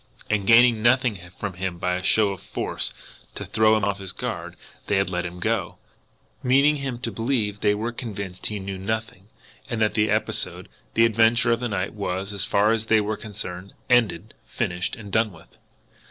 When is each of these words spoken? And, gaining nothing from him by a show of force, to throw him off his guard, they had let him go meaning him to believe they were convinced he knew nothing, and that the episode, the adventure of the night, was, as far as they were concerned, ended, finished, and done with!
And, 0.31 0.47
gaining 0.47 0.81
nothing 0.81 1.19
from 1.37 1.53
him 1.53 1.77
by 1.77 1.93
a 1.93 2.01
show 2.01 2.29
of 2.29 2.41
force, 2.41 2.91
to 3.35 3.45
throw 3.45 3.77
him 3.77 3.83
off 3.85 3.99
his 3.99 4.11
guard, 4.13 4.55
they 4.87 4.95
had 4.97 5.11
let 5.11 5.23
him 5.25 5.39
go 5.39 5.77
meaning 6.41 6.77
him 6.77 6.97
to 7.01 7.11
believe 7.11 7.59
they 7.59 7.75
were 7.75 7.91
convinced 7.91 8.47
he 8.47 8.59
knew 8.59 8.79
nothing, 8.79 9.27
and 9.69 9.79
that 9.79 9.93
the 9.93 10.09
episode, 10.09 10.69
the 10.95 11.05
adventure 11.05 11.51
of 11.51 11.59
the 11.59 11.69
night, 11.69 11.93
was, 11.93 12.33
as 12.33 12.45
far 12.45 12.71
as 12.71 12.87
they 12.87 12.99
were 12.99 13.15
concerned, 13.15 13.75
ended, 13.91 14.33
finished, 14.47 14.95
and 14.95 15.11
done 15.11 15.31
with! 15.31 15.49